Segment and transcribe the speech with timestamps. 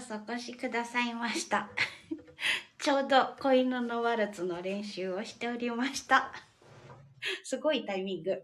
[0.00, 1.68] うこそお越しくださいました。
[2.80, 6.32] ちょうど子犬のワルツの練習をしておりました。
[7.44, 8.42] すごいタイミング。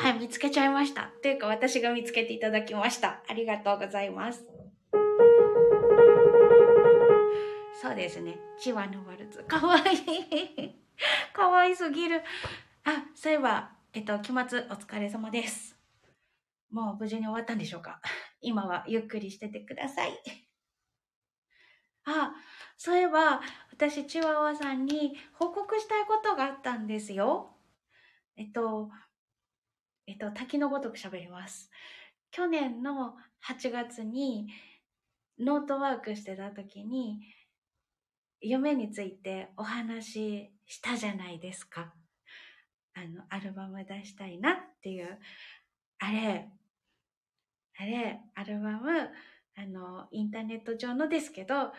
[0.00, 1.10] はい、見つけちゃいました。
[1.22, 3.22] というか私が見つけていただきました。
[3.26, 4.44] ありがとうございます。
[7.80, 8.38] そうですね。
[8.58, 9.42] チワのワルツ。
[9.44, 10.74] かわいい。
[11.32, 12.22] かわいすぎる。
[12.84, 14.42] あ、そういえば、えっと、期末お
[14.74, 15.78] 疲れ様です。
[16.70, 18.00] もう無事に終わったんでしょうか？
[18.40, 20.12] 今はゆっくりしててください。
[22.04, 22.32] あ、
[22.76, 23.40] そういえば、
[23.70, 27.54] 私、チワワさんに報告したいことがあったんですよ。
[28.36, 28.90] えっと、
[30.06, 31.70] えっと、滝のごとく喋ります。
[32.30, 34.48] 去年の8月に
[35.38, 37.20] ノートワークしてた時に、
[38.40, 41.92] 夢についてお話ししたじゃないですか。
[42.94, 45.18] あの、アルバム出したいなっていう、
[45.98, 46.48] あれ、
[47.80, 48.90] あれ、アルバム、
[49.56, 51.72] あの、インターネット上のですけど、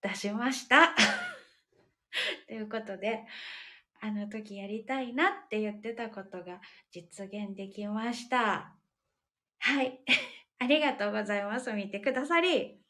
[0.00, 0.94] 出しました。
[2.48, 3.24] ということで、
[4.00, 6.60] あの時やりたいなって言ってたことが
[6.90, 8.74] 実現できました。
[9.58, 10.00] はい。
[10.58, 11.72] ありがとうございます。
[11.72, 12.80] 見てくださり。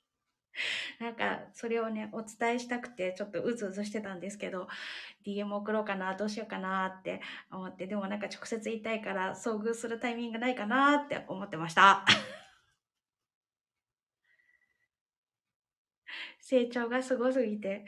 [1.01, 4.69] なんか、それをね、お伝えしたくて、ちょっとうずうずしてたんですけど、
[5.27, 7.21] DM 送ろうかな、どうしようかなって
[7.51, 12.05] 思って、でもなんか直接言いたいから、遭遇するタイミングないかなって思ってました。
[16.55, 17.85] 成長がすごすぎて、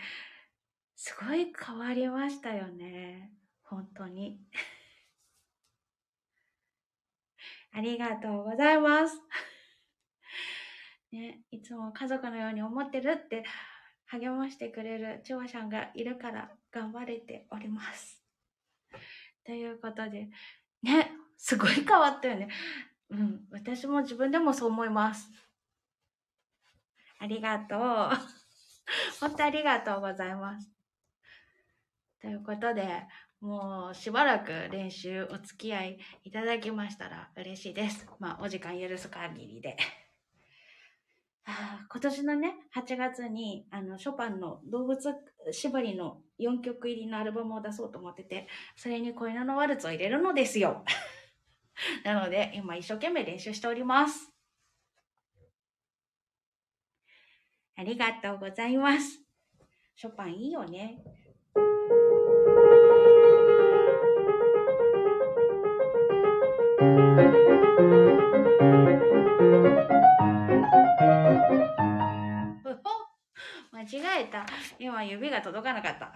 [0.97, 3.31] すごい変わりましたよね。
[3.63, 4.41] 本当に。
[7.73, 9.23] ありがとうございます。
[11.13, 13.45] ね、いつも家族のように思ってるって
[14.07, 18.21] 励ましてくれるチワさんがいるから頑張れております。
[19.45, 20.29] ということで、
[20.83, 22.49] ね、すごい変わったよね。
[23.11, 25.31] うん、私も自分でもそう思います。
[27.21, 28.46] ありがとう。
[29.21, 30.71] 本当ありがとうございます。
[32.21, 33.07] ということで、
[33.41, 38.07] もうしばらく練習お付き合いいただきましたら嬉しいです。
[38.19, 39.77] まあ、お時間許す限りで。
[41.89, 45.15] 今年のね、8月に、あの、ショパンの動物
[45.53, 50.85] 縛りの4曲入りのアルバムを出そうと思ってて、それに小犬のワルツを入れるのですよ。
[52.05, 54.36] なので、今一生懸命練習しております。
[57.79, 59.21] ありがとうございます。
[59.97, 60.99] ショパンいいよね。
[73.73, 73.87] 間違
[74.23, 74.47] えた。
[74.79, 76.13] 今指が届かなかった。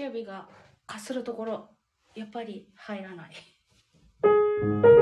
[0.00, 0.48] 指が
[0.86, 1.68] かするところ
[2.14, 4.95] やっぱり入らない。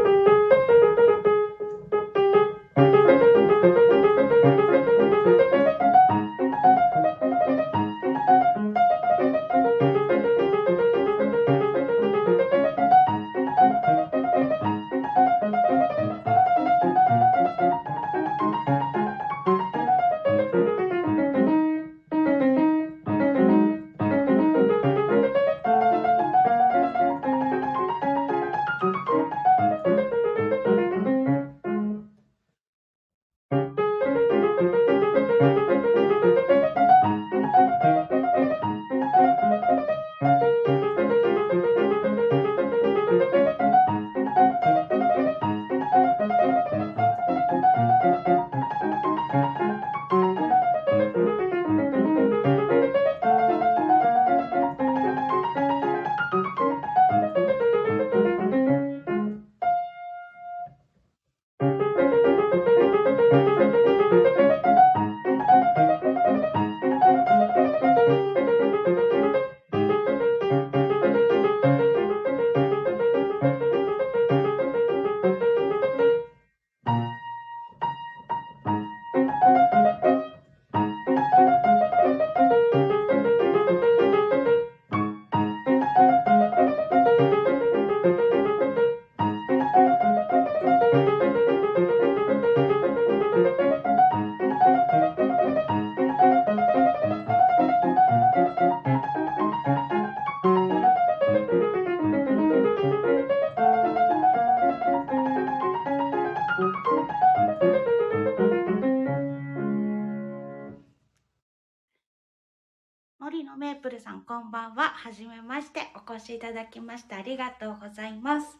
[116.14, 118.56] お越しいただきましてありがとうございます。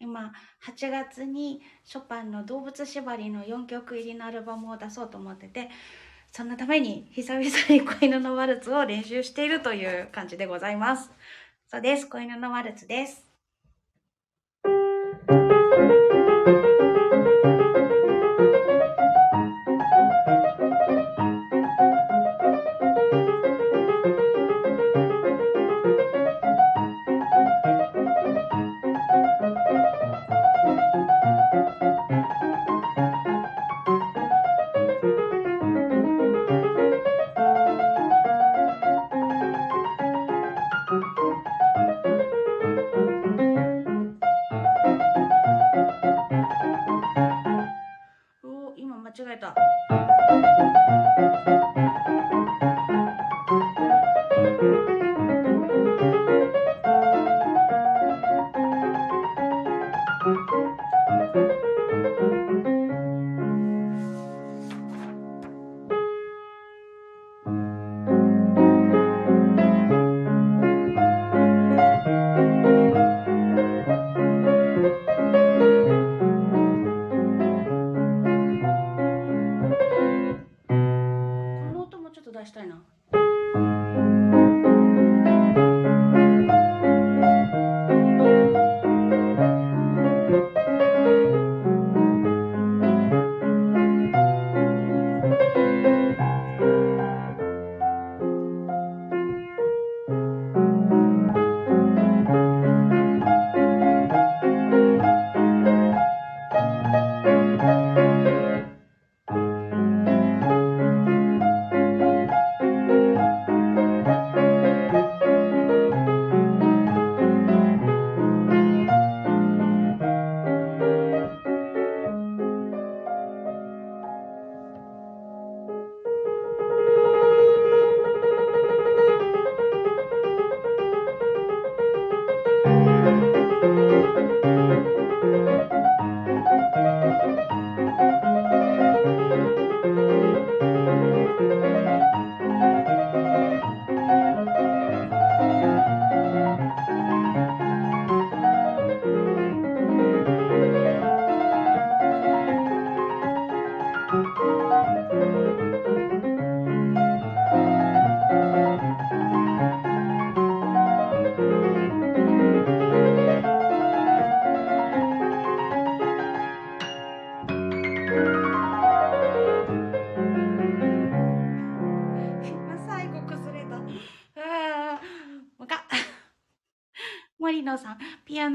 [0.00, 0.32] 今、
[0.66, 5.70] 8月にショパンの動物縛りの4曲入りのアルバムを出そうと思ってて、
[6.32, 11.08] そのために久々に子犬のワルツを練習しているという感じでございます。
[11.70, 12.08] そうです。
[12.08, 13.25] 子犬のワルツです。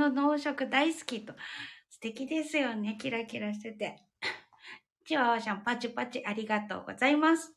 [0.09, 1.33] の音色大好きと。
[1.89, 2.97] 素敵ですよね。
[2.99, 4.03] キラキラしてて。
[5.05, 7.53] チワワちゃん、パチパチありがとうございます。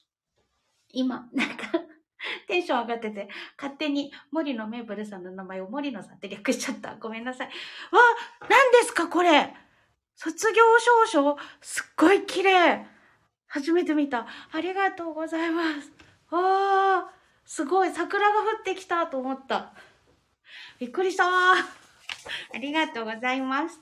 [0.90, 1.66] 今、なんか
[2.48, 6.96] テンション上がってて、勝手に森野メーブルさんの名前を森野さんって略しちゃった。
[6.96, 7.46] ごめんなさい。
[7.46, 7.52] わ、
[8.48, 9.54] 何ですかこれ
[10.16, 12.87] 卒業証書すっごい綺麗
[13.46, 14.26] 初めて見た。
[14.52, 15.92] ありがとうございます。
[16.30, 17.90] わー、すごい。
[17.90, 19.74] 桜が降ってきたと思った。
[20.78, 21.24] びっくりした
[22.53, 23.81] ありがとうございます。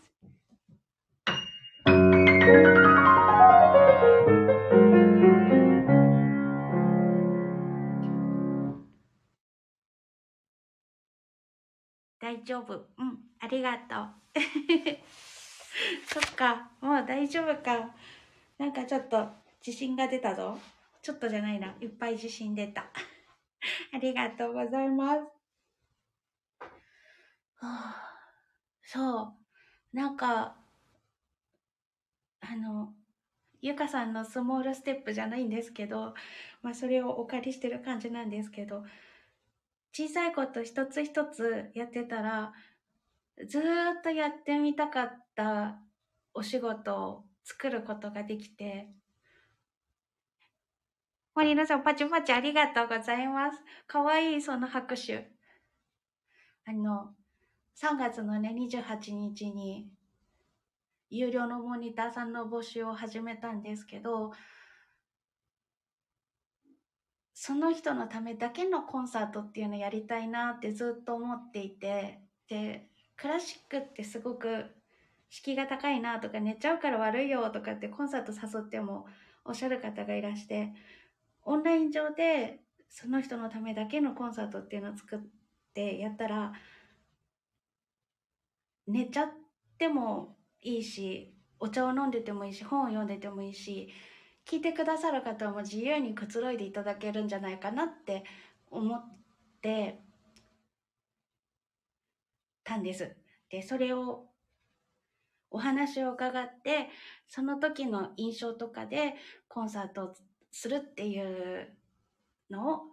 [12.22, 12.86] 大丈夫。
[12.98, 14.08] うん、ありがとう。
[16.06, 17.94] そっか、もう大丈夫か。
[18.58, 19.28] なんかちょっと
[19.66, 20.58] 自信が出たぞ。
[21.02, 21.74] ちょっとじゃないな。
[21.80, 22.86] いっぱい自信出た。
[23.92, 25.20] ありがとうございます。
[27.56, 28.11] はあ、
[28.82, 29.22] そ
[29.92, 29.96] う。
[29.96, 30.56] なんか、
[32.40, 32.94] あの、
[33.62, 36.14] ゆかさんのスモールステップじゃないんですけど、
[36.62, 38.84] まあそれをお借りしてる感じなんですけど、
[39.92, 42.52] 小さいこと一つ一つやってたら、
[43.48, 43.62] ずっ
[44.02, 45.80] とやってみたかった
[46.34, 48.88] お仕事を作ることができて、
[51.34, 53.62] 森野さん、パチパチありがとうございます。
[53.86, 55.30] かわいい、その拍手。
[56.64, 57.14] あの、
[57.80, 59.88] 3月のね、28日に、
[61.10, 64.32] 有料のモニターさんの募集を始めたんですけど、
[67.44, 74.66] その人のためだけのコンサートっていうのをやりたいなってずっと思っていてでクラシックってすごく
[75.28, 79.06] 敷居が高いなとか寝ちゃうから悪いよとかってコンサート誘っても
[79.44, 80.72] おっしゃる方がいらして
[81.42, 85.18] オンライン上でその人のためだけのコンサートっていうのを作っ
[85.74, 86.52] てやったら
[88.86, 89.28] 寝ちゃっ
[89.78, 93.88] てもいいしお茶を飲んでてもいいし本を読んでてもいいし
[94.48, 98.24] 聞いてくださる方も自由にくつろいでいただけるんじゃないかなって
[98.70, 99.00] 思っ
[99.60, 100.02] て
[102.64, 103.16] たんです。
[103.50, 104.28] で、それを
[105.50, 106.88] お話を伺って、
[107.28, 109.14] その時の印象とかで
[109.48, 110.14] コンサートを
[110.50, 111.76] するっていう
[112.50, 112.91] のを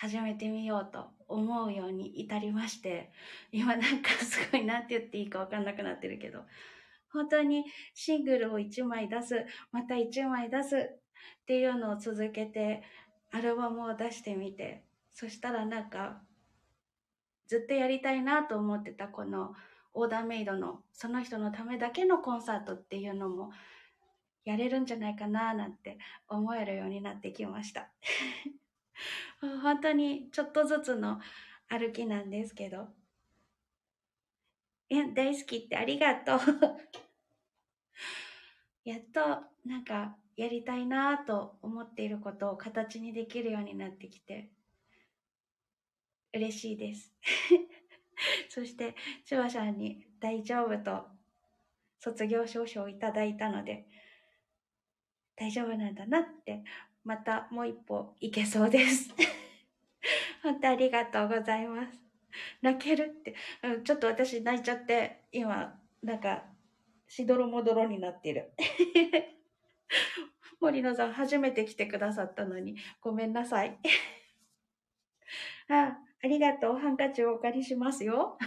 [0.00, 3.10] 始めてみようと思うように至りまして、
[3.50, 6.42] 今なんかすごい何て言っていいかわかんなくなってるけど、
[7.12, 10.80] 本当にシングルを1枚出す、また1枚出すっ
[11.46, 12.84] ていうのを続けて、
[13.32, 16.22] アルバムを出してみて、そしたらなんか、
[17.48, 19.52] ずっとやりたいなと思ってたこの
[19.94, 23.50] オーダーメイドのその人のためだけのコンサートっていうのも
[24.44, 27.90] やれるんじゃないかななんて思えるようになってきました。
[29.62, 31.20] 本当にちょっとずつの
[31.68, 32.88] 歩きなんですけど、
[34.90, 36.38] え、大好きってありがとう。
[38.84, 39.20] やっと
[39.64, 44.50] なんかやりたいなと思っていることを形にできるようになってきて
[46.32, 47.12] 嬉しいです。
[48.48, 51.06] そして、シュワさんに大丈夫と
[52.00, 53.86] 卒業証書をいただいたので、
[55.36, 56.62] 大丈夫なんだなって、
[57.04, 59.14] またもう一歩いけそうです。
[60.42, 61.98] 本当ありがとうございます。
[62.62, 66.44] 泣けるって、うん、ちょっと私泣いちゃって、今、なんか、
[67.08, 68.52] しどろもどろになってる。
[70.60, 73.78] 森野さん、初めて来てくださったのに、ごめんなさい。
[75.68, 76.76] あ、ありがとう。
[76.76, 78.38] ハンカチをお借りしますよ。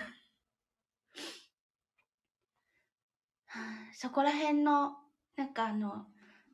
[3.93, 4.97] そこら辺の、
[5.35, 6.07] なんかあの、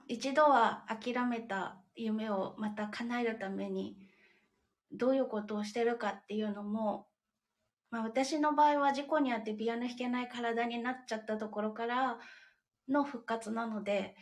[0.07, 3.97] 一度は諦めた夢をまた叶えるために、
[4.91, 7.07] どういうことをしてるかっていうのも、
[7.89, 12.19] まあ、私の場合は事故にあってピアノ弾けない体になっちゃったところから
[12.89, 14.15] の復活なので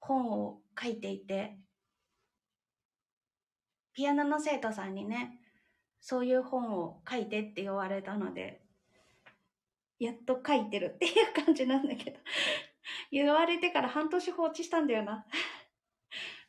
[0.00, 1.56] 本を書いていて
[3.94, 5.38] ピアノの生徒さんにね
[6.00, 8.60] そういう本を書いてって言われたので
[10.00, 12.18] やっと書いてるっていう感じなんだけど
[13.12, 15.24] 言われてから半年放置したんだよな。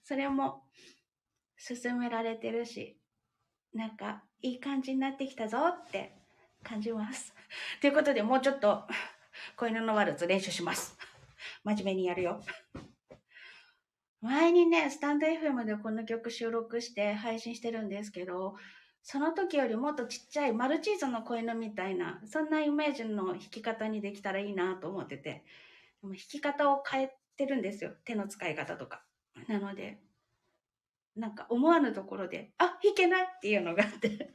[0.04, 0.64] それも
[1.58, 2.98] 勧められてるし
[3.74, 6.14] なんかいい感じになってきたぞって
[6.64, 7.34] 感じます。
[7.82, 8.86] ということで、もうちょっと、
[9.56, 10.98] 子犬のワルツ練習します。
[11.64, 12.42] 真面目にやるよ。
[14.22, 18.56] 前にね、スタンド FM でこの曲収録して配信してるんですけど、
[19.02, 25.44] その時よりもっとちっちゃいマルチーズの子犬みたいな、そんなイメージの弾き方にできたらいいなと思ってて、
[26.02, 27.96] でも弾き方を変えてるんですよ。
[28.06, 29.04] 手の使い方とか。
[29.48, 30.00] なので、
[31.16, 34.32] なんか思わぬところで、あ、弾けないっていうのがあって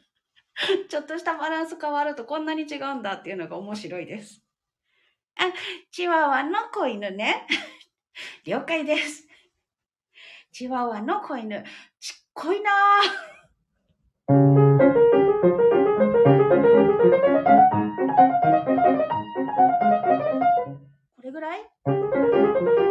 [0.89, 4.43] ちょっとしたバランス変わるとこんなに違うんだっていうのが面白いです。
[5.37, 5.53] あ、
[5.91, 7.47] チワワの子犬ね。
[8.45, 9.27] 了解です。
[10.53, 11.65] チワワの子犬、
[12.01, 12.71] ちっこいな
[21.17, 22.88] これぐらい？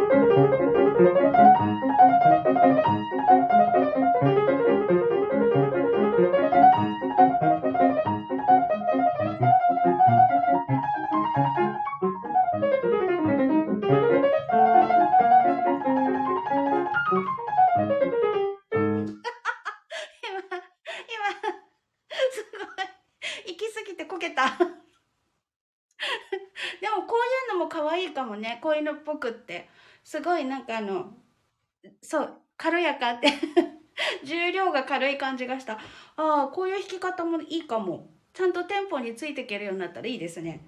[30.08, 31.12] すごいなんかあの、
[32.00, 33.28] そう、軽やかって
[34.24, 35.74] 重量が軽い感じがした。
[36.16, 38.08] ああ、こういう弾き方もいいかも。
[38.32, 40.60] ちゃんとテンポについていけるようになったらいいですね。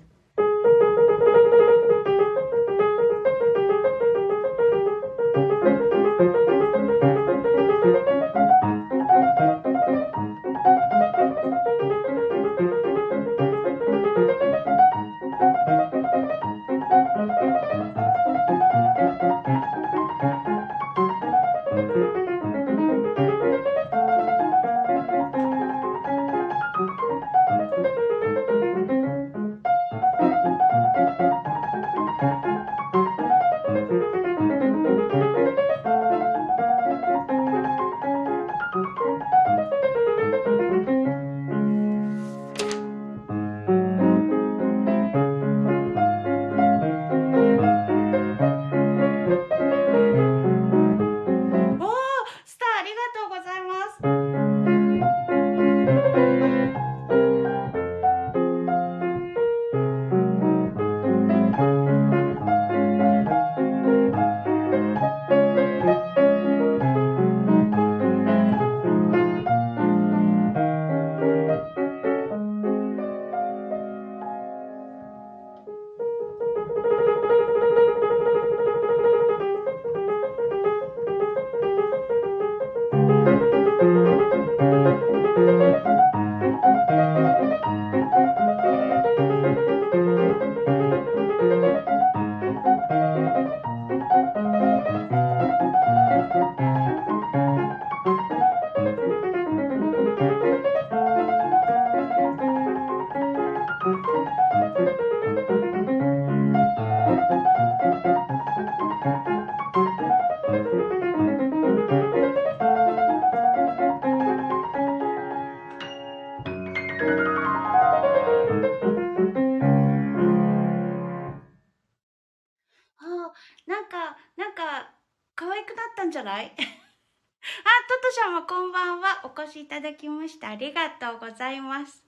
[129.50, 130.50] しいただきました。
[130.50, 132.04] ありがとうございます。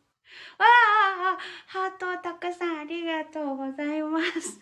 [0.59, 4.61] わあ、ハートをたくさんありがとうございます。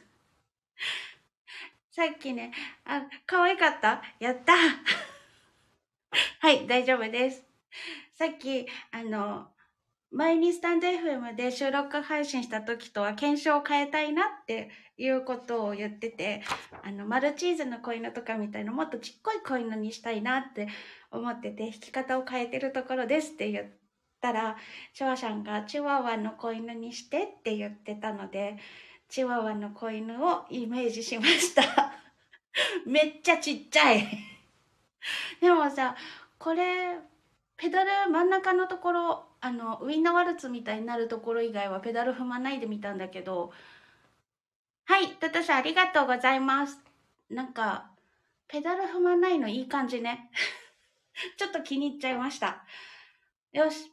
[1.93, 2.53] さっきね、
[2.85, 4.03] あ、可愛かった？
[4.19, 4.55] やった
[6.41, 7.45] はい、大丈夫です。
[8.15, 9.49] さっき、あの、
[10.11, 16.43] 前にスタンド FM で収録配信した時とは検証を変えたいなっていうことを言ってて、
[16.83, 20.69] あの、マルチーズの子犬とかみたいなもっとちっこい子犬にしたいなって
[21.11, 23.67] 思ってて、弾き方を変えてるところですって言っ
[24.21, 24.57] たら、
[24.95, 28.57] チワさんがチワワの子犬にしてって言ってたので、
[29.09, 31.63] チワワの子犬をイメージしました。
[32.87, 34.07] めっちゃちっちゃい
[35.41, 35.97] でもさ、
[36.39, 36.99] これ、
[37.57, 43.53] ペダル真ん中のところ、あの、ウィンナーワルツみたいになるところ以外はペダル踏まないでみたんだけど、
[44.87, 46.79] はい、トトシありがとうございます。
[47.29, 47.91] なんか、
[48.49, 50.31] ペダル踏まないのいい感じね。
[51.37, 52.65] ちょっと気に入っちゃいました。
[53.53, 53.93] よし。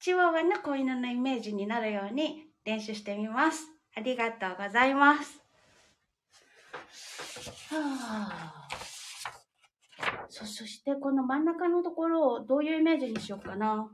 [0.00, 3.70] チワワの子犬のイメージになるように練習してみます。
[3.96, 5.40] ありがとうございます。
[7.70, 8.68] はあ、
[10.28, 13.90] そ、そしてこの真ん中のところをどういうイメージにしようかな。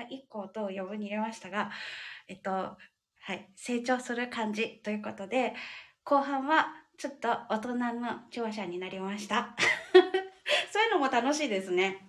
[0.00, 0.04] う。
[0.04, 0.08] はい。
[0.08, 1.70] また一個と余分に入れましたが、
[2.28, 3.50] えっと、はい。
[3.56, 5.54] 成長する感じということで、
[6.04, 9.56] 後半はちょっと大人の聴者になりました。
[10.72, 12.05] そういうのも楽しいですね。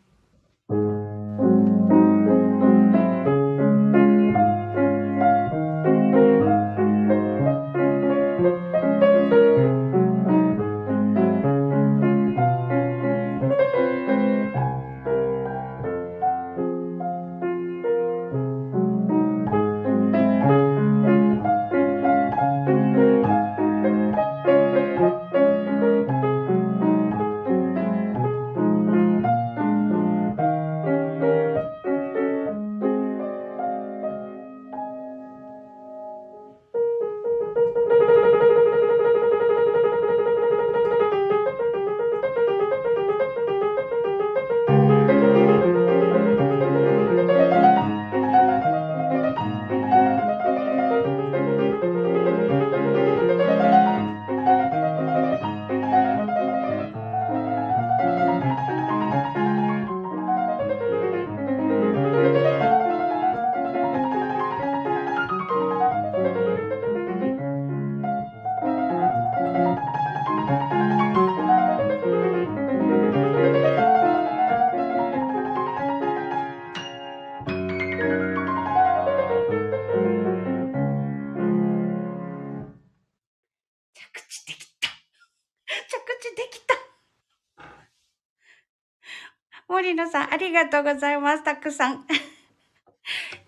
[90.18, 91.44] さん、ありがとうございます。
[91.44, 92.06] たくさん。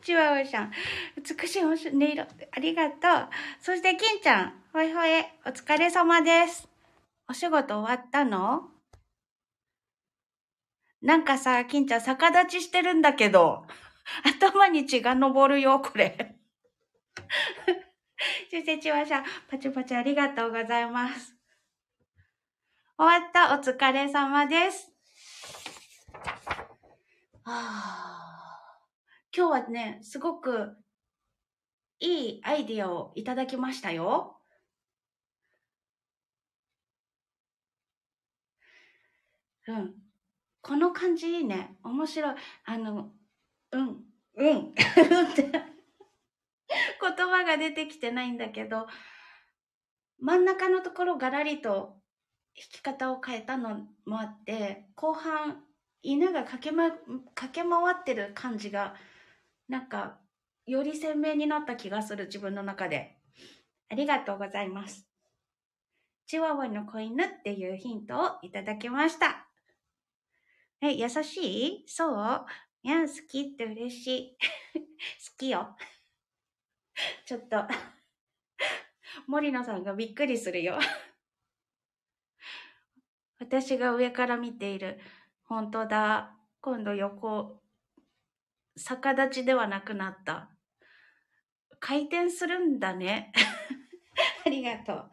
[0.02, 0.72] チワワさん、
[1.18, 3.30] 美しい音色、ありがとう。
[3.60, 6.68] そして、金ちゃん、ほいほい、お疲れ様です。
[7.28, 8.70] お仕事終わったの？
[11.02, 13.66] なんかさ、金ちゃん、逆立ちしてるんだけど、
[14.24, 16.36] 頭に血が昇るよ、これ。
[18.50, 21.36] そして、チワさん、パチパチありがとうございます。
[22.98, 24.92] 終わった、お疲れ様です。
[27.50, 28.80] はあ、
[29.36, 30.76] 今日はね、すごく
[32.00, 34.38] いいアイディアをいただきましたよ。
[39.68, 39.96] うん。
[40.62, 41.76] この感じいいね。
[41.84, 42.36] 面白い。
[42.66, 43.12] あの、
[43.72, 44.04] うん、
[44.36, 44.70] うん。
[44.70, 44.74] っ
[45.36, 45.52] て
[47.02, 48.88] 言葉が出てきてないんだけど、
[50.20, 51.98] 真ん中のところガラリと
[52.56, 55.64] 弾き方を変えたのもあって、後半、
[56.04, 56.92] 犬が駆け,、ま、
[57.36, 58.96] 駆け回ってる感じが、
[59.68, 60.20] なんか、
[60.66, 63.18] より鮮明になった気がする、自分の中で。
[63.90, 65.06] ありがとうございます。
[66.28, 69.50] チワワの子犬っていうヒントをいただきました。
[70.82, 71.38] え、優し
[71.84, 71.84] い？
[71.88, 72.46] そう？
[72.84, 74.38] いや、好きって嬉しい。
[74.80, 75.76] 好きよ。
[77.26, 77.58] ちょっと、
[79.28, 80.80] 森野さんがびっくりするよ。
[83.40, 85.00] 私が上から見ている。
[85.50, 86.36] 本当だ。
[86.62, 87.60] 今度横、
[88.78, 90.52] 逆立ちではなくなった。
[91.80, 93.32] 回転するんだね。
[94.46, 95.12] ありがとう。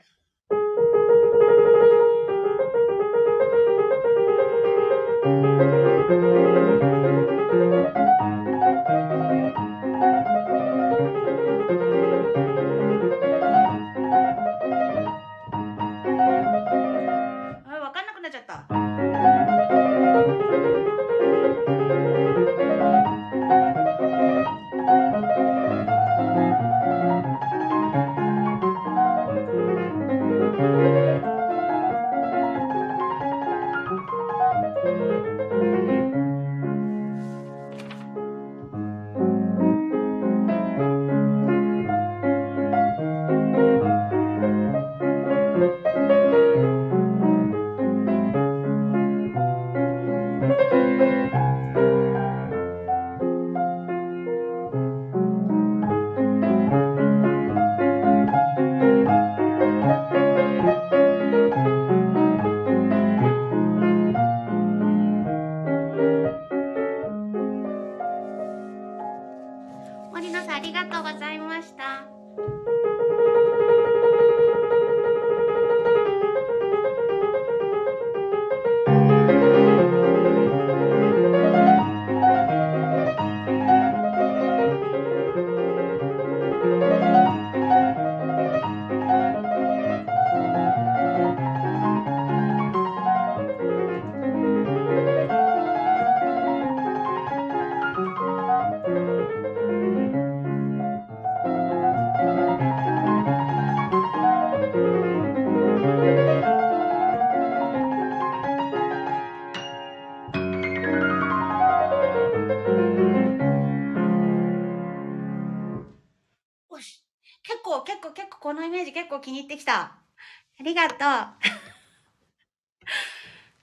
[119.17, 119.81] 構気に入ってきた。
[119.81, 121.01] ありがとう。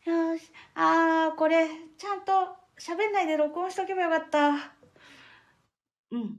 [0.09, 0.51] よし。
[0.75, 4.73] あー、これ、ちゃんと喋んないで録音しとけばよかった。
[6.11, 6.37] うん。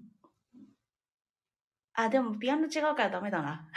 [1.95, 3.69] あ、でもピアノ違うからダメだな。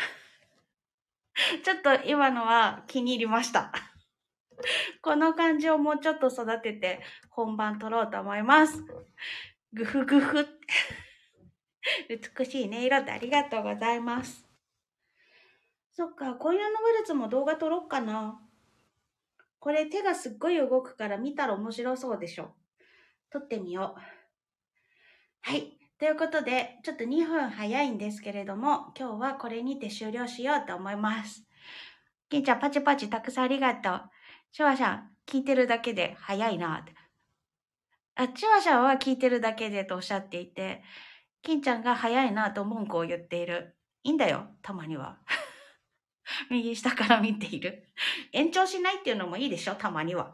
[1.63, 3.71] ちょっと今のは気に入りました。
[5.01, 8.83] この感じをもうちょっと育てて本番撮ろうと思います。
[9.71, 10.59] ぐふぐふ。
[12.09, 14.46] 美しい音色でありがとうございます。
[15.97, 18.39] そっか、今夜のワルツも動画撮ろっかな。
[19.57, 22.53] これ手がすっごい動くから見たら面白そうでしょ。
[23.31, 24.01] 撮ってみよう。
[25.41, 25.75] はい。
[25.97, 31.47] ということで、ちょっと2分早いんですけれども、今日はこれにて終了しようと思います。
[32.29, 34.01] 金ちゃん、パチパチたくさんありがとう。
[34.51, 36.93] シュワシャン、聞いてるだけで早いなって。
[38.13, 40.83] あ、チワシャンは聞いてるだけでとおっしゃっていて、
[41.41, 43.75] 金ちゃんが早いなと文句を言っている。
[44.03, 45.17] いいんだよ、たまには。
[46.49, 47.87] 右下から見ている。
[48.31, 49.75] 延長しないっていうのもいいでしょ？
[49.75, 50.33] たまには。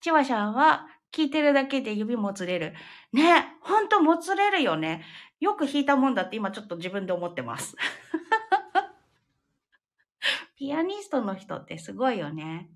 [0.00, 2.74] チワシャンは聞いてるだけで指もつれる。
[3.12, 5.04] ねほんともつれるよね。
[5.40, 7.76] よく弾いたもんだって今ちょっと自分で思ってます。
[10.56, 12.68] ピアニストの人ってすごいよね。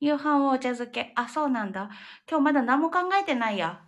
[0.00, 1.12] 夕飯をお茶漬け。
[1.16, 1.90] あ、そうなんだ。
[2.28, 3.80] 今日まだ何も考えてないや。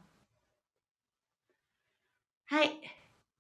[2.47, 2.81] はい。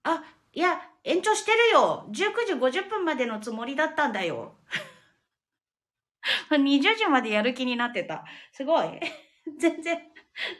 [0.04, 0.22] あ、
[0.53, 2.07] いや、延長してるよ。
[2.11, 2.14] 19
[2.46, 4.57] 時50分までのつもりだったんだよ。
[6.51, 8.24] 20時までやる気になってた。
[8.53, 9.01] すごい。
[9.59, 10.01] 全然、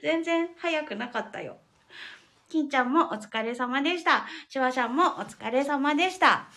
[0.03, 1.59] 全然早くなかったよ。
[2.49, 4.27] 金ちゃんもお疲れ様でした。
[4.49, 6.49] シュワちゃんもお疲れ様でした。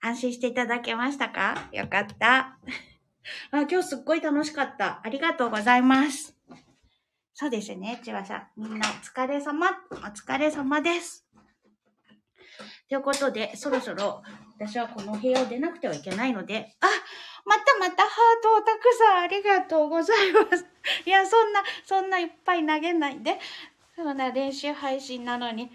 [0.00, 1.68] 安心していただけましたか？
[1.72, 2.58] よかった。
[3.50, 5.00] あ今日すっごい楽しかった。
[5.02, 6.36] ありがとうございます。
[7.38, 8.62] そうですね、ちわさん。
[8.62, 9.68] みんなお疲れ様。
[9.90, 11.26] お疲れ様です。
[12.88, 14.22] ということで、そろそろ
[14.58, 16.86] 私はこの部屋を出なくてはいけないので、あ
[17.44, 20.64] またまたハートをたくさんありがとうございます。
[21.04, 23.38] いや、そんな、そんないっぱい投げないで。
[23.94, 25.70] そんな練習配信なのに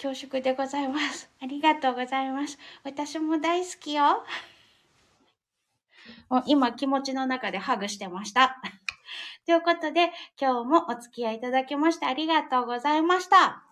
[0.00, 1.28] 恐縮でございます。
[1.42, 2.56] ありがとうございます。
[2.84, 4.24] 私も大好きよ。
[6.46, 8.62] 今気持ちの中でハグしてました。
[9.50, 13.64] ということで、今日もお付き合いいただきましてありがとうございました。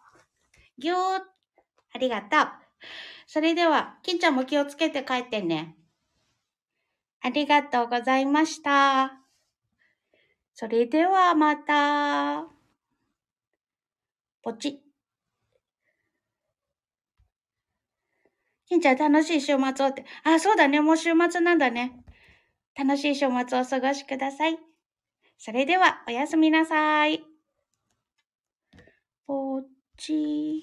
[0.76, 2.48] ぎゅーありがとう。
[3.28, 5.76] それでは、金ちゃんも気をつけて帰ってね。
[7.20, 9.20] ありがとうございました。
[10.52, 12.48] それではまた。
[14.42, 14.82] ポチ。
[18.68, 20.04] 金ちゃん楽しい週末をって。
[20.24, 20.80] あ、そうだね。
[20.80, 21.92] もう週末なんだね。
[22.76, 24.67] 楽しい週末をお過ごしください。
[25.40, 27.22] それでは、おやすみなさい。
[29.26, 29.62] ポ
[29.96, 30.56] チ